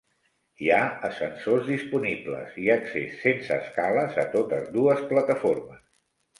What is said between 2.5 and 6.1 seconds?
i accés sense escales a totes dues plataformes.